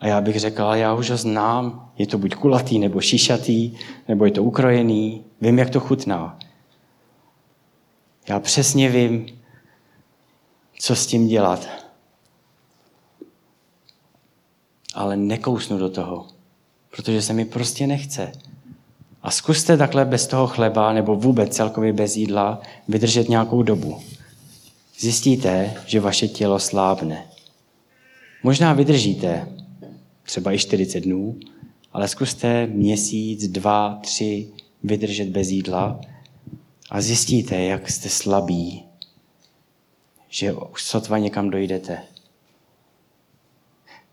A 0.00 0.06
já 0.06 0.20
bych 0.20 0.40
řekl, 0.40 0.62
já 0.74 0.94
už 0.94 1.10
ho 1.10 1.16
znám, 1.16 1.92
je 1.98 2.06
to 2.06 2.18
buď 2.18 2.34
kulatý, 2.34 2.78
nebo 2.78 3.00
šišatý, 3.00 3.78
nebo 4.08 4.24
je 4.24 4.30
to 4.30 4.42
ukrojený, 4.42 5.24
vím, 5.40 5.58
jak 5.58 5.70
to 5.70 5.80
chutná. 5.80 6.38
Já 8.28 8.40
přesně 8.40 8.88
vím, 8.88 9.26
co 10.78 10.96
s 10.96 11.06
tím 11.06 11.28
dělat. 11.28 11.68
Ale 14.94 15.16
nekousnu 15.16 15.78
do 15.78 15.90
toho, 15.90 16.26
protože 16.96 17.22
se 17.22 17.32
mi 17.32 17.44
prostě 17.44 17.86
nechce. 17.86 18.32
A 19.22 19.30
zkuste 19.30 19.76
takhle 19.76 20.04
bez 20.04 20.26
toho 20.26 20.46
chleba 20.46 20.92
nebo 20.92 21.16
vůbec 21.16 21.56
celkově 21.56 21.92
bez 21.92 22.16
jídla 22.16 22.60
vydržet 22.88 23.28
nějakou 23.28 23.62
dobu. 23.62 24.00
Zjistíte, 24.98 25.74
že 25.86 26.00
vaše 26.00 26.28
tělo 26.28 26.58
slábne. 26.58 27.26
Možná 28.42 28.72
vydržíte 28.72 29.48
třeba 30.22 30.52
i 30.52 30.58
40 30.58 31.00
dnů, 31.00 31.36
ale 31.92 32.08
zkuste 32.08 32.66
měsíc, 32.66 33.48
dva, 33.48 33.98
tři 34.02 34.48
vydržet 34.82 35.28
bez 35.28 35.48
jídla 35.48 36.00
a 36.90 37.00
zjistíte, 37.00 37.62
jak 37.62 37.90
jste 37.90 38.08
slabí, 38.08 38.84
že 40.28 40.52
už 40.52 40.82
sotva 40.82 41.18
někam 41.18 41.50
dojdete. 41.50 41.98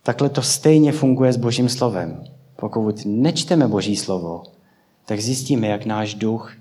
Takhle 0.03 0.29
to 0.29 0.41
stejně 0.41 0.91
funguje 0.91 1.33
s 1.33 1.37
Božím 1.37 1.69
slovem. 1.69 2.38
Pokud 2.59 3.01
nečteme 3.05 3.67
Boží 3.67 3.95
slovo, 3.95 4.43
tak 5.05 5.19
zjistíme, 5.19 5.67
jak 5.67 5.85
náš 5.85 6.13
duch 6.13 6.53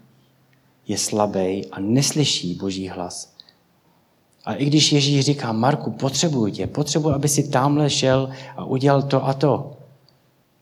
je 0.88 0.98
slabý 0.98 1.66
a 1.66 1.80
neslyší 1.80 2.54
Boží 2.54 2.88
hlas. 2.88 3.34
A 4.44 4.54
i 4.54 4.64
když 4.64 4.92
Ježíš 4.92 5.24
říká, 5.24 5.52
Marku, 5.52 5.90
potřebuji 5.90 6.52
tě, 6.52 6.66
potřebuji, 6.66 7.10
aby 7.10 7.28
si 7.28 7.48
tamhle 7.48 7.90
šel 7.90 8.30
a 8.56 8.64
udělal 8.64 9.02
to 9.02 9.26
a 9.26 9.32
to. 9.34 9.76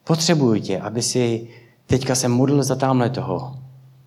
Potřebuji 0.05 0.61
tě, 0.61 0.79
aby 0.79 1.03
si 1.03 1.49
teďka 1.87 2.15
se 2.15 2.29
modlil 2.29 2.63
za 2.63 2.75
tamhle 2.75 3.11
toho. 3.11 3.57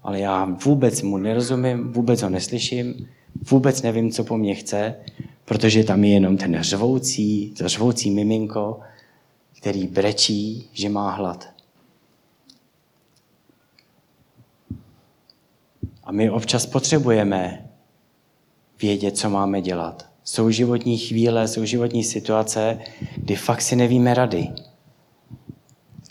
Ale 0.03 0.19
já 0.19 0.45
vůbec 0.65 1.01
mu 1.01 1.17
nerozumím, 1.17 1.91
vůbec 1.93 2.21
ho 2.21 2.29
neslyším, 2.29 3.07
vůbec 3.51 3.81
nevím, 3.81 4.11
co 4.11 4.23
po 4.23 4.37
mně 4.37 4.55
chce, 4.55 4.95
protože 5.45 5.83
tam 5.83 6.03
je 6.03 6.13
jenom 6.13 6.37
ten 6.37 6.57
řvoucí, 6.61 7.53
to 7.57 7.67
řvoucí 7.67 8.11
miminko, 8.11 8.79
který 9.59 9.87
brečí, 9.87 10.69
že 10.73 10.89
má 10.89 11.11
hlad. 11.11 11.49
A 16.03 16.11
my 16.11 16.29
občas 16.29 16.65
potřebujeme 16.65 17.69
vědět, 18.81 19.17
co 19.17 19.29
máme 19.29 19.61
dělat. 19.61 20.09
Jsou 20.23 20.49
životní 20.49 20.97
chvíle, 20.97 21.47
jsou 21.47 21.65
životní 21.65 22.03
situace, 22.03 22.79
kdy 23.15 23.35
fakt 23.35 23.61
si 23.61 23.75
nevíme 23.75 24.13
rady. 24.13 24.49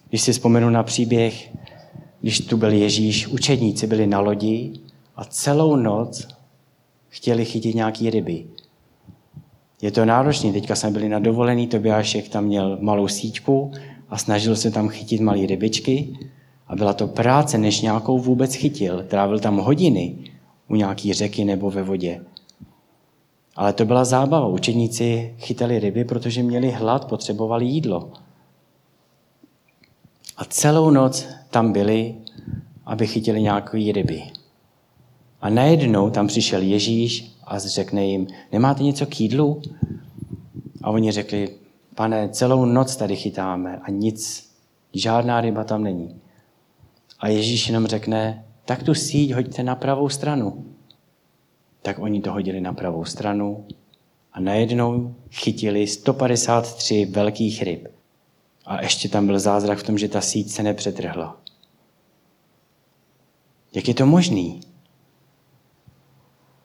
Když 0.08 0.22
si 0.22 0.32
vzpomenu 0.32 0.70
na 0.70 0.82
příběh, 0.82 1.52
když 2.20 2.40
tu 2.40 2.56
byl 2.56 2.72
Ježíš, 2.72 3.26
učedníci 3.26 3.86
byli 3.86 4.06
na 4.06 4.20
lodi 4.20 4.72
a 5.16 5.24
celou 5.24 5.76
noc 5.76 6.28
chtěli 7.08 7.44
chytit 7.44 7.74
nějaký 7.74 8.10
ryby. 8.10 8.46
Je 9.82 9.90
to 9.90 10.04
náročné, 10.04 10.52
teďka 10.52 10.74
jsme 10.74 10.90
byli 10.90 11.08
na 11.08 11.18
dovolený, 11.18 11.66
Tobiášek 11.66 12.28
tam 12.28 12.44
měl 12.44 12.78
malou 12.80 13.08
síťku 13.08 13.72
a 14.08 14.18
snažil 14.18 14.56
se 14.56 14.70
tam 14.70 14.88
chytit 14.88 15.20
malé 15.20 15.46
rybičky 15.46 16.18
a 16.66 16.76
byla 16.76 16.92
to 16.92 17.06
práce, 17.06 17.58
než 17.58 17.80
nějakou 17.80 18.18
vůbec 18.18 18.54
chytil. 18.54 19.04
Trávil 19.08 19.38
tam 19.38 19.56
hodiny 19.56 20.16
u 20.68 20.76
nějaký 20.76 21.12
řeky 21.12 21.44
nebo 21.44 21.70
ve 21.70 21.82
vodě. 21.82 22.20
Ale 23.56 23.72
to 23.72 23.84
byla 23.84 24.04
zábava. 24.04 24.46
Učeníci 24.46 25.34
chytali 25.38 25.78
ryby, 25.78 26.04
protože 26.04 26.42
měli 26.42 26.70
hlad, 26.70 27.04
potřebovali 27.04 27.66
jídlo. 27.66 28.10
A 30.36 30.44
celou 30.44 30.90
noc 30.90 31.26
tam 31.50 31.72
byli, 31.72 32.14
aby 32.86 33.06
chytili 33.06 33.42
nějaké 33.42 33.92
ryby. 33.92 34.22
A 35.40 35.50
najednou 35.50 36.10
tam 36.10 36.26
přišel 36.26 36.62
Ježíš 36.62 37.37
a 37.52 37.58
řekne 37.58 38.06
jim, 38.06 38.26
nemáte 38.52 38.82
něco 38.82 39.06
k 39.06 39.20
jídlu? 39.20 39.62
A 40.82 40.90
oni 40.90 41.12
řekli, 41.12 41.48
pane, 41.94 42.28
celou 42.28 42.64
noc 42.64 42.96
tady 42.96 43.16
chytáme 43.16 43.78
a 43.82 43.90
nic, 43.90 44.50
žádná 44.94 45.40
ryba 45.40 45.64
tam 45.64 45.82
není. 45.82 46.20
A 47.20 47.28
Ježíš 47.28 47.68
jenom 47.68 47.86
řekne, 47.86 48.44
tak 48.64 48.82
tu 48.82 48.94
síť 48.94 49.32
hoďte 49.32 49.62
na 49.62 49.74
pravou 49.74 50.08
stranu 50.08 50.64
tak 51.88 51.98
oni 51.98 52.20
to 52.20 52.32
hodili 52.32 52.60
na 52.60 52.72
pravou 52.72 53.04
stranu 53.04 53.66
a 54.32 54.40
najednou 54.40 55.14
chytili 55.30 55.86
153 55.86 57.04
velkých 57.04 57.62
ryb. 57.62 57.88
A 58.66 58.82
ještě 58.82 59.08
tam 59.08 59.26
byl 59.26 59.38
zázrak 59.38 59.78
v 59.78 59.82
tom, 59.82 59.98
že 59.98 60.08
ta 60.08 60.20
síť 60.20 60.50
se 60.50 60.62
nepřetrhla. 60.62 61.40
Jak 63.74 63.88
je 63.88 63.94
to 63.94 64.06
možný? 64.06 64.60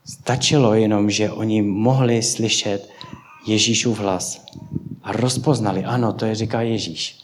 Stačilo 0.05 0.73
jenom, 0.73 1.09
že 1.09 1.31
oni 1.31 1.61
mohli 1.61 2.23
slyšet 2.23 2.89
Ježíšův 3.47 3.99
hlas 3.99 4.45
a 5.03 5.11
rozpoznali, 5.11 5.83
ano, 5.83 6.13
to 6.13 6.25
je 6.25 6.35
říká 6.35 6.61
Ježíš. 6.61 7.23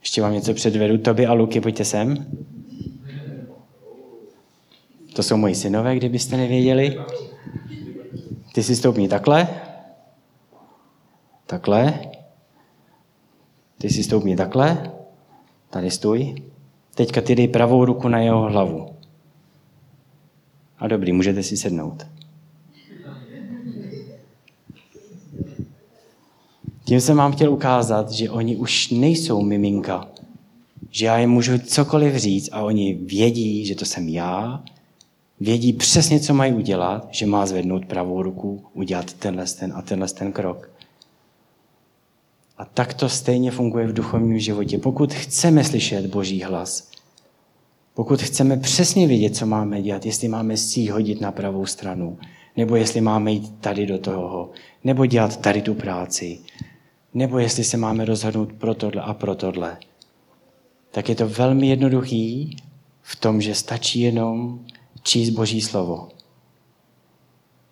Ještě 0.00 0.22
vám 0.22 0.32
něco 0.32 0.54
předvedu. 0.54 0.98
Toby 0.98 1.26
a 1.26 1.32
Luky, 1.32 1.60
pojďte 1.60 1.84
sem. 1.84 2.26
To 5.14 5.22
jsou 5.22 5.36
moji 5.36 5.54
synové, 5.54 5.96
kdybyste 5.96 6.36
nevěděli. 6.36 6.98
Ty 8.54 8.62
si 8.62 8.76
stoupni 8.76 9.08
takhle. 9.08 9.48
Takhle. 11.46 12.00
Ty 13.78 13.90
si 13.90 14.04
stoupni 14.04 14.36
takhle. 14.36 14.92
Tady 15.70 15.90
stůj. 15.90 16.34
Teďka 16.94 17.20
ty 17.20 17.34
dej 17.34 17.48
pravou 17.48 17.84
ruku 17.84 18.08
na 18.08 18.18
jeho 18.18 18.42
hlavu. 18.42 18.97
A 20.78 20.88
dobrý, 20.88 21.12
můžete 21.12 21.42
si 21.42 21.56
sednout. 21.56 22.06
Tím 26.84 27.00
jsem 27.00 27.16
vám 27.16 27.32
chtěl 27.32 27.52
ukázat, 27.52 28.10
že 28.10 28.30
oni 28.30 28.56
už 28.56 28.90
nejsou 28.90 29.42
miminka. 29.42 30.08
Že 30.90 31.06
já 31.06 31.18
jim 31.18 31.30
můžu 31.30 31.58
cokoliv 31.58 32.16
říct 32.16 32.48
a 32.52 32.62
oni 32.62 32.94
vědí, 32.94 33.66
že 33.66 33.74
to 33.74 33.84
jsem 33.84 34.08
já, 34.08 34.64
vědí 35.40 35.72
přesně, 35.72 36.20
co 36.20 36.34
mají 36.34 36.52
udělat, 36.52 37.08
že 37.10 37.26
má 37.26 37.46
zvednout 37.46 37.86
pravou 37.86 38.22
ruku, 38.22 38.64
udělat 38.74 39.12
tenhle 39.12 39.44
ten 39.46 39.72
a 39.76 39.82
tenhle 39.82 40.08
ten 40.08 40.32
krok. 40.32 40.70
A 42.58 42.64
tak 42.64 42.94
to 42.94 43.08
stejně 43.08 43.50
funguje 43.50 43.86
v 43.86 43.92
duchovním 43.92 44.38
životě. 44.38 44.78
Pokud 44.78 45.14
chceme 45.14 45.64
slyšet 45.64 46.06
Boží 46.06 46.42
hlas, 46.42 46.87
pokud 47.98 48.22
chceme 48.22 48.56
přesně 48.56 49.06
vědět, 49.06 49.36
co 49.36 49.46
máme 49.46 49.82
dělat, 49.82 50.06
jestli 50.06 50.28
máme 50.28 50.56
si 50.56 50.86
hodit 50.86 51.20
na 51.20 51.32
pravou 51.32 51.66
stranu, 51.66 52.18
nebo 52.56 52.76
jestli 52.76 53.00
máme 53.00 53.32
jít 53.32 53.60
tady 53.60 53.86
do 53.86 53.98
toho, 53.98 54.50
nebo 54.84 55.06
dělat 55.06 55.36
tady 55.36 55.62
tu 55.62 55.74
práci, 55.74 56.38
nebo 57.14 57.38
jestli 57.38 57.64
se 57.64 57.76
máme 57.76 58.04
rozhodnout 58.04 58.52
pro 58.52 58.74
tohle 58.74 59.02
a 59.02 59.14
pro 59.14 59.34
tohle, 59.34 59.76
tak 60.90 61.08
je 61.08 61.14
to 61.14 61.28
velmi 61.28 61.68
jednoduchý 61.68 62.56
v 63.02 63.16
tom, 63.16 63.40
že 63.40 63.54
stačí 63.54 64.00
jenom 64.00 64.60
číst 65.02 65.30
Boží 65.30 65.60
slovo. 65.60 66.08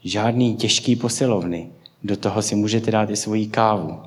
Žádný 0.04 0.56
těžký 0.56 0.96
posilovny. 0.96 1.70
Do 2.04 2.16
toho 2.16 2.42
si 2.42 2.54
můžete 2.54 2.90
dát 2.90 3.10
i 3.10 3.16
svoji 3.16 3.46
kávu. 3.46 4.00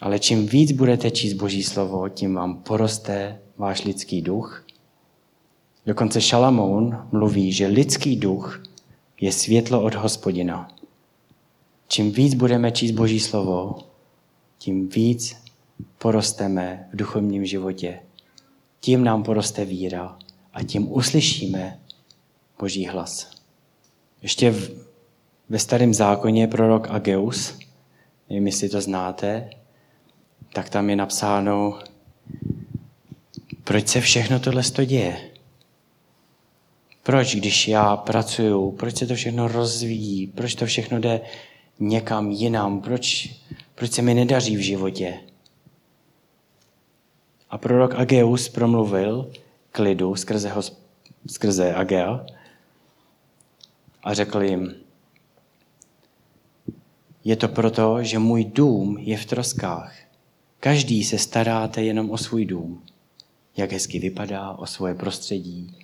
Ale 0.00 0.18
čím 0.18 0.46
víc 0.46 0.72
budete 0.72 1.10
číst 1.10 1.32
Boží 1.32 1.62
slovo, 1.62 2.08
tím 2.08 2.34
vám 2.34 2.62
poroste 2.62 3.40
váš 3.56 3.84
lidský 3.84 4.22
duch. 4.22 4.64
Dokonce 5.86 6.20
Šalamoun 6.20 7.08
mluví, 7.12 7.52
že 7.52 7.66
lidský 7.66 8.16
duch 8.16 8.62
je 9.20 9.32
světlo 9.32 9.82
od 9.82 9.94
hospodina. 9.94 10.68
Čím 11.88 12.12
víc 12.12 12.34
budeme 12.34 12.72
číst 12.72 12.90
Boží 12.90 13.20
slovo, 13.20 13.78
tím 14.58 14.88
víc 14.88 15.36
porosteme 15.98 16.88
v 16.92 16.96
duchovním 16.96 17.44
životě. 17.44 18.00
Tím 18.80 19.04
nám 19.04 19.22
poroste 19.22 19.64
víra 19.64 20.18
a 20.52 20.62
tím 20.62 20.92
uslyšíme 20.92 21.80
Boží 22.58 22.86
hlas. 22.86 23.30
Ještě 24.22 24.50
v, 24.50 24.86
ve 25.48 25.58
starém 25.58 25.94
zákoně 25.94 26.48
prorok 26.48 26.88
Ageus, 26.90 27.58
nevím, 28.28 28.46
jestli 28.46 28.68
to 28.68 28.80
znáte, 28.80 29.50
tak 30.52 30.68
tam 30.68 30.90
je 30.90 30.96
napsáno, 30.96 31.78
proč 33.64 33.88
se 33.88 34.00
všechno 34.00 34.40
tohle 34.40 34.62
děje. 34.86 35.30
Proč, 37.02 37.36
když 37.36 37.68
já 37.68 37.96
pracuju, 37.96 38.72
proč 38.72 38.96
se 38.96 39.06
to 39.06 39.14
všechno 39.14 39.48
rozvíjí, 39.48 40.26
proč 40.26 40.54
to 40.54 40.66
všechno 40.66 41.00
jde 41.00 41.20
někam 41.80 42.30
jinam, 42.30 42.80
proč, 42.80 43.34
proč 43.74 43.92
se 43.92 44.02
mi 44.02 44.14
nedaří 44.14 44.56
v 44.56 44.60
životě. 44.60 45.20
A 47.50 47.58
prorok 47.58 47.94
Ageus 47.94 48.48
promluvil 48.48 49.32
k 49.72 49.78
lidu 49.78 50.14
skrze, 50.14 50.48
ho, 50.48 50.62
skrze 51.26 51.74
Agea 51.74 52.26
a 54.02 54.14
řekl 54.14 54.42
jim, 54.42 54.74
je 57.24 57.36
to 57.36 57.48
proto, 57.48 58.02
že 58.02 58.18
můj 58.18 58.44
dům 58.44 58.98
je 58.98 59.16
v 59.16 59.24
troskách. 59.24 60.09
Každý 60.60 61.04
se 61.04 61.18
staráte 61.18 61.82
jenom 61.82 62.10
o 62.10 62.18
svůj 62.18 62.44
dům. 62.44 62.82
Jak 63.56 63.72
hezky 63.72 63.98
vypadá, 63.98 64.50
o 64.52 64.66
svoje 64.66 64.94
prostředí, 64.94 65.76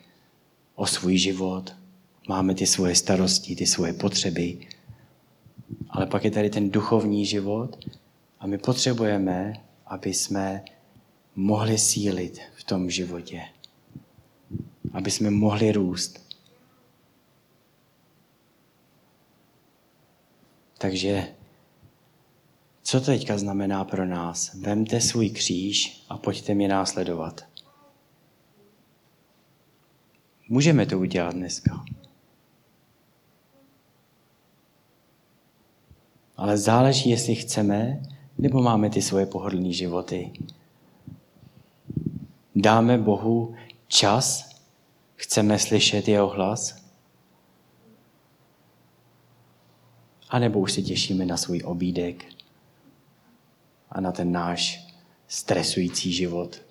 o 0.74 0.86
svůj 0.86 1.18
život. 1.18 1.74
Máme 2.28 2.54
ty 2.54 2.66
svoje 2.66 2.94
starosti, 2.94 3.56
ty 3.56 3.66
svoje 3.66 3.92
potřeby. 3.92 4.68
Ale 5.90 6.06
pak 6.06 6.24
je 6.24 6.30
tady 6.30 6.50
ten 6.50 6.70
duchovní 6.70 7.26
život 7.26 7.78
a 8.40 8.46
my 8.46 8.58
potřebujeme, 8.58 9.52
aby 9.86 10.14
jsme 10.14 10.64
mohli 11.36 11.78
sílit 11.78 12.40
v 12.54 12.64
tom 12.64 12.90
životě. 12.90 13.42
Aby 14.92 15.10
jsme 15.10 15.30
mohli 15.30 15.72
růst. 15.72 16.26
Takže 20.78 21.35
co 22.86 23.00
to 23.00 23.06
teďka 23.06 23.38
znamená 23.38 23.84
pro 23.84 24.06
nás? 24.06 24.54
Vemte 24.54 25.00
svůj 25.00 25.30
kříž 25.30 26.04
a 26.08 26.18
pojďte 26.18 26.54
mě 26.54 26.68
následovat. 26.68 27.44
Můžeme 30.48 30.86
to 30.86 30.98
udělat 30.98 31.34
dneska. 31.34 31.84
Ale 36.36 36.58
záleží, 36.58 37.10
jestli 37.10 37.34
chceme, 37.34 38.02
nebo 38.38 38.62
máme 38.62 38.90
ty 38.90 39.02
svoje 39.02 39.26
pohodlné 39.26 39.72
životy. 39.72 40.32
Dáme 42.54 42.98
Bohu 42.98 43.54
čas, 43.88 44.50
chceme 45.14 45.58
slyšet 45.58 46.08
jeho 46.08 46.28
hlas, 46.28 46.86
a 50.28 50.38
nebo 50.38 50.60
už 50.60 50.72
se 50.72 50.82
těšíme 50.82 51.26
na 51.26 51.36
svůj 51.36 51.62
obídek 51.64 52.35
a 53.96 54.00
na 54.00 54.12
ten 54.12 54.32
náš 54.32 54.86
stresující 55.28 56.12
život. 56.12 56.62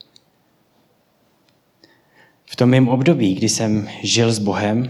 V 2.45 2.55
tom 2.55 2.69
mém 2.69 2.87
období, 2.87 3.35
kdy 3.35 3.49
jsem 3.49 3.89
žil 4.03 4.33
s 4.33 4.39
Bohem, 4.39 4.87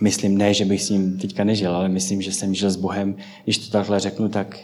myslím 0.00 0.38
ne, 0.38 0.54
že 0.54 0.64
bych 0.64 0.82
s 0.82 0.90
ním 0.90 1.18
teďka 1.18 1.44
nežil, 1.44 1.76
ale 1.76 1.88
myslím, 1.88 2.22
že 2.22 2.32
jsem 2.32 2.54
žil 2.54 2.70
s 2.70 2.76
Bohem, 2.76 3.16
když 3.44 3.58
to 3.58 3.70
takhle 3.70 4.00
řeknu, 4.00 4.28
tak 4.28 4.58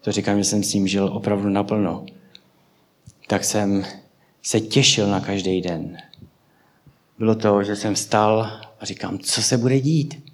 to 0.00 0.12
říkám, 0.12 0.38
že 0.38 0.44
jsem 0.44 0.62
s 0.62 0.74
ním 0.74 0.88
žil 0.88 1.04
opravdu 1.04 1.48
naplno. 1.48 2.06
Tak 3.26 3.44
jsem 3.44 3.84
se 4.42 4.60
těšil 4.60 5.10
na 5.10 5.20
každý 5.20 5.60
den. 5.60 5.98
Bylo 7.18 7.34
to, 7.34 7.64
že 7.64 7.76
jsem 7.76 7.94
vstal 7.94 8.42
a 8.80 8.84
říkám, 8.84 9.18
co 9.18 9.42
se 9.42 9.58
bude 9.58 9.80
dít? 9.80 10.32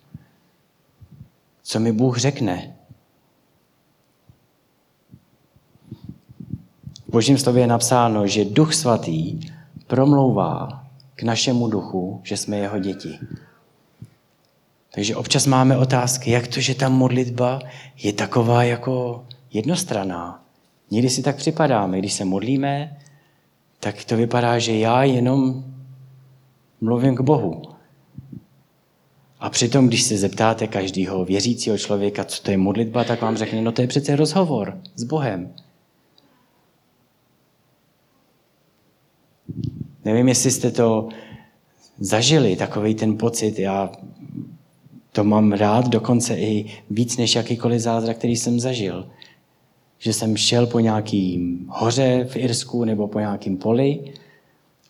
Co 1.63 1.81
mi 1.81 1.93
Bůh 1.93 2.19
řekne? 2.19 2.76
V 7.09 7.11
Božím 7.11 7.39
slově 7.39 7.63
je 7.63 7.67
napsáno, 7.67 8.27
že 8.27 8.45
Duch 8.45 8.75
Svatý 8.75 9.41
promlouvá 9.87 10.85
k 11.15 11.23
našemu 11.23 11.69
duchu, 11.69 12.21
že 12.23 12.37
jsme 12.37 12.57
jeho 12.57 12.79
děti. 12.79 13.19
Takže 14.95 15.17
občas 15.17 15.47
máme 15.47 15.79
otázky, 15.79 16.31
jak 16.31 16.47
to, 16.47 16.61
že 16.61 16.75
ta 16.75 16.89
modlitba 16.89 17.61
je 18.03 18.13
taková 18.13 18.63
jako 18.63 19.25
jednostraná. 19.53 20.43
Někdy 20.91 21.11
si 21.11 21.23
tak 21.23 21.37
připadáme, 21.37 21.99
když 21.99 22.13
se 22.13 22.25
modlíme, 22.25 22.97
tak 23.81 24.05
to 24.05 24.17
vypadá, 24.17 24.59
že 24.59 24.79
já 24.79 25.05
jenom 25.05 25.65
mluvím 26.81 27.17
k 27.17 27.21
Bohu. 27.21 27.63
A 29.41 29.51
přitom, 29.51 29.89
když 29.89 30.03
se 30.03 30.17
zeptáte 30.17 30.67
každého 30.67 31.25
věřícího 31.25 31.79
člověka, 31.79 32.25
co 32.25 32.43
to 32.43 32.51
je 32.51 32.57
modlitba, 32.57 33.05
tak 33.05 33.23
vám 33.23 33.37
řekne, 33.37 33.63
no 33.63 33.73
to 33.73 33.83
je 33.83 33.89
přece 33.89 34.17
rozhovor 34.17 34.81
s 34.95 35.05
Bohem. 35.05 35.53
Nevím, 40.07 40.29
jestli 40.29 40.51
jste 40.51 40.71
to 40.71 41.09
zažili, 41.99 42.57
takový 42.57 42.95
ten 42.95 43.19
pocit. 43.19 43.59
Já 43.59 43.93
to 45.13 45.25
mám 45.25 45.53
rád 45.53 45.89
dokonce 45.89 46.37
i 46.37 46.67
víc 46.91 47.17
než 47.17 47.35
jakýkoliv 47.35 47.81
zázrak, 47.81 48.17
který 48.19 48.37
jsem 48.37 48.61
zažil. 48.61 49.09
Že 49.99 50.13
jsem 50.13 50.37
šel 50.37 50.67
po 50.67 50.81
nějakým 50.81 51.67
hoře 51.69 52.27
v 52.31 52.37
Irsku 52.37 52.85
nebo 52.85 53.09
po 53.09 53.19
nějakém 53.19 53.57
poli 53.57 54.01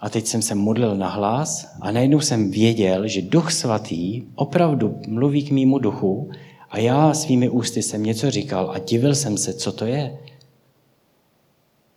a 0.01 0.11
teď 0.11 0.27
jsem 0.27 0.43
se 0.43 0.55
modlil 0.55 0.97
na 0.97 1.09
hlas 1.09 1.67
a 1.81 1.91
najednou 1.91 2.21
jsem 2.21 2.51
věděl, 2.51 3.09
že 3.09 3.23
Duch 3.23 3.53
Svatý 3.53 4.23
opravdu 4.35 5.01
mluví 5.09 5.43
k 5.43 5.51
mýmu 5.51 5.79
duchu 5.79 6.31
a 6.71 6.79
já 6.79 7.15
svými 7.15 7.49
ústy 7.49 7.83
jsem 7.83 8.03
něco 8.03 8.31
říkal 8.31 8.71
a 8.71 8.79
divil 8.79 9.15
jsem 9.15 9.39
se, 9.39 9.55
co 9.55 9.73
to 9.73 9.87
je. 9.87 10.19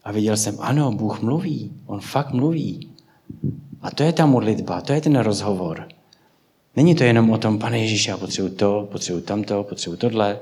A 0.03 0.11
viděl 0.11 0.37
jsem, 0.37 0.55
ano, 0.59 0.91
Bůh 0.91 1.21
mluví, 1.21 1.71
On 1.85 1.99
fakt 1.99 2.31
mluví. 2.31 2.88
A 3.81 3.91
to 3.91 4.03
je 4.03 4.13
ta 4.13 4.25
modlitba, 4.25 4.81
to 4.81 4.93
je 4.93 5.01
ten 5.01 5.15
rozhovor. 5.19 5.87
Není 6.75 6.95
to 6.95 7.03
jenom 7.03 7.29
o 7.29 7.37
tom, 7.37 7.59
pane 7.59 7.79
Ježíši, 7.79 8.09
já 8.09 8.17
potřebuji 8.17 8.49
to, 8.49 8.87
potřebuji 8.91 9.21
tamto, 9.21 9.63
potřebuji 9.63 9.97
tohle. 9.97 10.39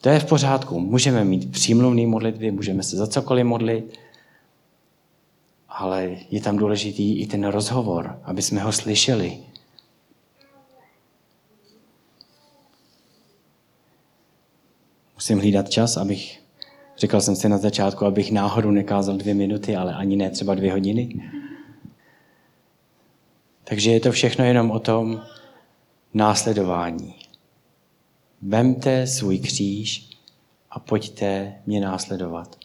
To 0.00 0.08
je 0.08 0.20
v 0.20 0.24
pořádku. 0.24 0.80
Můžeme 0.80 1.24
mít 1.24 1.52
přímluvné 1.52 2.06
modlitby, 2.06 2.50
můžeme 2.50 2.82
se 2.82 2.96
za 2.96 3.06
cokoliv 3.06 3.46
modlit, 3.46 3.98
ale 5.68 6.16
je 6.30 6.40
tam 6.40 6.56
důležitý 6.56 7.20
i 7.20 7.26
ten 7.26 7.44
rozhovor, 7.44 8.18
aby 8.24 8.42
jsme 8.42 8.60
ho 8.60 8.72
slyšeli. 8.72 9.38
Musím 15.14 15.38
hlídat 15.38 15.70
čas, 15.70 15.96
abych, 15.96 16.40
říkal 16.98 17.20
jsem 17.20 17.36
si 17.36 17.48
na 17.48 17.58
začátku, 17.58 18.04
abych 18.04 18.32
náhodou 18.32 18.70
nekázal 18.70 19.16
dvě 19.16 19.34
minuty, 19.34 19.76
ale 19.76 19.94
ani 19.94 20.16
ne 20.16 20.30
třeba 20.30 20.54
dvě 20.54 20.72
hodiny. 20.72 21.08
Takže 23.64 23.90
je 23.90 24.00
to 24.00 24.12
všechno 24.12 24.44
jenom 24.44 24.70
o 24.70 24.78
tom 24.78 25.22
následování. 26.14 27.14
Vemte 28.42 29.06
svůj 29.06 29.38
kříž 29.38 30.10
a 30.70 30.78
pojďte 30.78 31.54
mě 31.66 31.80
následovat. 31.80 32.56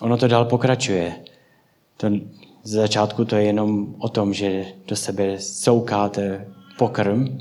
Ono 0.00 0.16
to 0.16 0.28
dál 0.28 0.44
pokračuje. 0.44 1.24
To, 1.96 2.10
z 2.62 2.70
začátku 2.70 3.24
to 3.24 3.36
je 3.36 3.44
jenom 3.44 3.94
o 3.98 4.08
tom, 4.08 4.34
že 4.34 4.66
do 4.86 4.96
sebe 4.96 5.40
soukáte 5.40 6.46
pokrm 6.78 7.38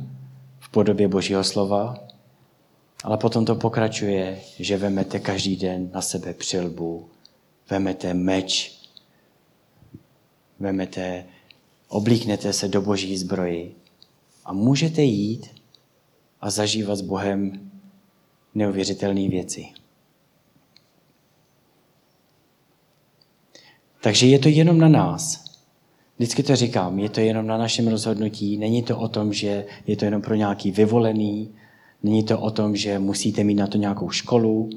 v 0.60 0.70
podobě 0.70 1.08
Božího 1.08 1.44
slova, 1.44 1.96
ale 3.04 3.18
potom 3.18 3.46
to 3.46 3.56
pokračuje, 3.56 4.40
že 4.60 4.78
vemete 4.78 5.20
každý 5.20 5.56
den 5.56 5.90
na 5.94 6.02
sebe 6.02 6.34
přilbu, 6.34 7.10
vemete 7.70 8.14
meč, 8.14 8.81
vemete, 10.62 11.26
oblíknete 11.88 12.54
se 12.54 12.68
do 12.68 12.82
Boží 12.82 13.18
zbroji 13.18 13.76
a 14.46 14.54
můžete 14.54 15.02
jít 15.02 15.48
a 16.42 16.50
zažívat 16.50 16.96
s 16.96 17.02
Bohem 17.02 17.70
neuvěřitelné 18.56 19.30
věci. 19.30 19.66
Takže 24.02 24.28
je 24.28 24.40
to 24.40 24.50
jenom 24.50 24.78
na 24.78 24.88
nás. 24.88 25.44
Vždycky 26.18 26.44
to 26.44 26.56
říkám, 26.56 27.00
je 27.00 27.10
to 27.10 27.20
jenom 27.20 27.48
na 27.48 27.58
našem 27.58 27.88
rozhodnutí, 27.88 28.58
není 28.58 28.84
to 28.84 28.98
o 28.98 29.08
tom, 29.08 29.34
že 29.34 29.66
je 29.88 29.96
to 29.96 30.06
jenom 30.06 30.22
pro 30.22 30.36
nějaký 30.36 30.72
vyvolený, 30.72 31.50
není 32.04 32.24
to 32.24 32.40
o 32.40 32.52
tom, 32.52 32.76
že 32.76 33.00
musíte 33.00 33.44
mít 33.44 33.56
na 33.56 33.68
to 33.68 33.78
nějakou 33.78 34.10
školu, 34.10 34.70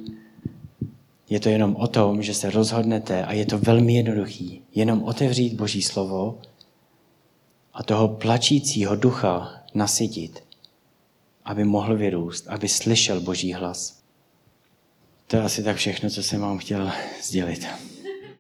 je 1.31 1.41
to 1.41 1.49
jenom 1.49 1.77
o 1.77 1.87
tom, 1.87 2.23
že 2.23 2.35
se 2.35 2.51
rozhodnete 2.51 3.25
a 3.25 3.33
je 3.33 3.47
to 3.47 3.59
velmi 3.59 3.95
jednoduchý. 3.95 4.63
Jenom 4.75 5.03
otevřít 5.03 5.55
Boží 5.55 5.83
slovo 5.83 6.39
a 7.75 7.83
toho 7.83 8.09
plačícího 8.09 8.97
ducha 8.97 9.63
nasytit, 9.75 10.45
aby 11.45 11.65
mohl 11.65 11.97
vyrůst, 11.97 12.49
aby 12.49 12.69
slyšel 12.69 13.21
Boží 13.21 13.53
hlas. 13.53 14.03
To 15.27 15.37
je 15.37 15.43
asi 15.43 15.63
tak 15.63 15.77
všechno, 15.77 16.11
co 16.11 16.23
jsem 16.23 16.41
vám 16.41 16.59
chtěl 16.59 16.93
sdělit. 17.23 17.67